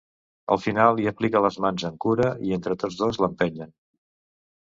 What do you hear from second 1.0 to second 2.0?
hi aplica les mans